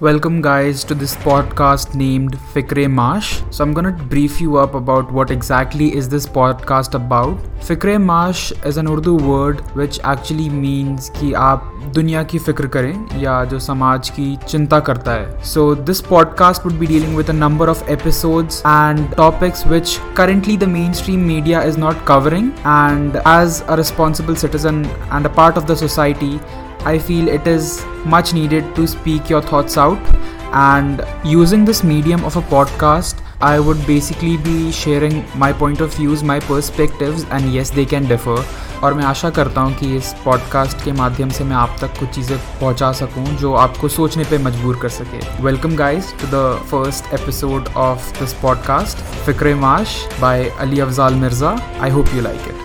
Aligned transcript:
Welcome, 0.00 0.40
guys, 0.40 0.84
to 0.84 0.94
this 0.94 1.16
podcast 1.16 1.96
named 1.96 2.36
Fikre 2.54 2.88
Mash. 2.88 3.42
So, 3.50 3.64
I'm 3.64 3.72
gonna 3.72 3.90
brief 3.90 4.40
you 4.40 4.56
up 4.58 4.74
about 4.74 5.10
what 5.12 5.32
exactly 5.32 5.92
is 5.96 6.08
this 6.08 6.24
podcast 6.24 6.94
about. 6.94 7.40
Fikre 7.68 8.00
Mash 8.00 8.52
is 8.64 8.76
an 8.76 8.86
Urdu 8.86 9.16
word 9.16 9.62
which 9.80 9.98
actually 10.10 10.48
means 10.48 11.08
कि 11.16 11.32
आप 11.32 11.72
दुनिया 11.94 12.22
की 12.30 12.38
फिक्र 12.38 12.66
करें 12.76 13.18
या 13.22 13.44
जो 13.44 13.58
समाज 13.58 14.10
की 14.10 14.28
चिंता 14.48 14.80
करता 14.90 15.12
है 15.12 15.42
So, 15.54 15.66
this 15.90 16.02
podcast 16.12 16.64
would 16.64 16.78
be 16.84 16.86
dealing 16.92 17.18
with 17.20 17.34
a 17.34 17.36
number 17.40 17.68
of 17.74 17.82
episodes 17.96 18.62
and 18.76 19.16
topics 19.16 19.66
which 19.74 19.98
currently 20.22 20.56
the 20.64 20.70
mainstream 20.76 21.26
media 21.26 21.66
is 21.72 21.82
not 21.86 22.06
covering. 22.12 22.52
And 22.76 23.20
as 23.34 23.60
a 23.66 23.76
responsible 23.84 24.36
citizen 24.46 24.84
and 25.10 25.32
a 25.32 25.36
part 25.42 25.56
of 25.56 25.66
the 25.66 25.76
society, 25.84 26.40
I 26.84 26.98
feel 26.98 27.28
it 27.28 27.46
is 27.46 27.84
much 28.06 28.34
needed 28.34 28.74
to 28.76 28.86
speak 28.86 29.28
your 29.28 29.42
thoughts 29.42 29.76
out. 29.76 29.98
And 30.52 31.02
using 31.24 31.64
this 31.64 31.82
medium 31.84 32.24
of 32.24 32.36
a 32.36 32.42
podcast, 32.42 33.24
I 33.40 33.60
would 33.60 33.86
basically 33.86 34.36
be 34.36 34.72
sharing 34.72 35.24
my 35.36 35.52
point 35.52 35.80
of 35.80 35.94
views, 35.94 36.24
my 36.24 36.40
perspectives, 36.40 37.24
and 37.30 37.52
yes, 37.52 37.70
they 37.70 37.86
can 37.86 38.06
differ. 38.06 38.42
और 38.84 38.94
मैं 38.94 39.04
आशा 39.04 39.30
करता 39.30 39.60
हूँ 39.60 39.74
कि 39.76 39.96
इस 39.96 40.12
podcast 40.24 40.84
के 40.84 40.92
माध्यम 40.92 41.30
से 41.36 41.44
मैं 41.44 41.56
आप 41.56 41.76
तक 41.80 41.98
कुछ 41.98 42.08
चीज़ें 42.14 42.36
पहुँचा 42.60 42.90
सकूँ 43.00 43.24
जो 43.40 43.52
आपको 43.64 43.88
सोचने 43.88 44.24
पे 44.30 44.38
मजबूर 44.44 44.78
कर 44.82 44.88
सके 44.98 45.42
welcome 45.44 45.74
guys 45.76 46.12
to 46.20 46.26
the 46.36 46.44
first 46.70 47.12
episode 47.20 47.68
of 47.86 48.18
this 48.20 48.32
podcast 48.42 49.04
फिक्र 49.26 49.54
माश 49.66 49.98
by 50.20 50.48
Ali 50.60 50.80
Afzal 50.80 51.14
Mirza 51.26 51.58
I 51.80 51.90
hope 51.90 52.14
you 52.14 52.22
like 52.22 52.48
it 52.48 52.61